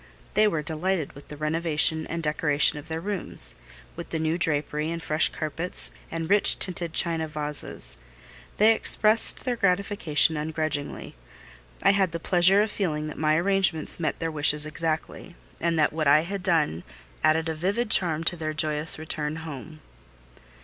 [0.33, 3.53] They were delighted with the renovation and decorations of their rooms;
[3.95, 7.99] with the new drapery, and fresh carpets, and rich tinted china vases:
[8.57, 11.13] they expressed their gratification ungrudgingly.
[11.83, 15.93] I had the pleasure of feeling that my arrangements met their wishes exactly, and that
[15.93, 16.81] what I had done
[17.23, 19.81] added a vivid charm to their joyous return home.